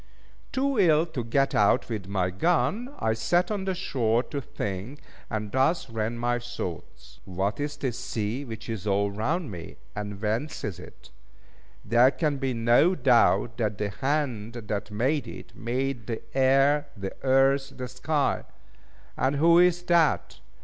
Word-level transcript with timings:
Too 0.51 0.79
ill 0.79 1.05
to 1.05 1.23
get 1.23 1.53
out 1.53 1.87
with 1.87 2.07
my 2.07 2.31
gun, 2.31 2.91
I 2.97 3.13
sat 3.13 3.51
on 3.51 3.65
the 3.65 3.75
shore 3.75 4.23
to 4.33 4.41
think, 4.41 4.99
and 5.29 5.51
thus 5.51 5.91
ran 5.91 6.17
my 6.17 6.39
thoughts: 6.39 7.19
"What 7.23 7.59
is 7.59 7.77
this 7.77 7.99
sea 7.99 8.43
which 8.43 8.67
is 8.67 8.87
all 8.87 9.11
round 9.11 9.51
me? 9.51 9.77
and 9.95 10.19
whence 10.19 10.63
is 10.63 10.79
it? 10.79 11.11
There 11.85 12.09
can 12.09 12.37
be 12.37 12.51
no 12.55 12.95
doubt 12.95 13.57
that 13.57 13.77
the 13.77 13.89
hand 13.89 14.53
that 14.53 14.89
made 14.89 15.27
it, 15.27 15.55
made 15.55 16.07
the 16.07 16.23
air, 16.35 16.87
the 16.97 17.13
earth, 17.21 17.73
the 17.77 17.87
sky. 17.87 18.43
And 19.15 19.35
who 19.35 19.59
is 19.59 19.83
that? 19.83 20.39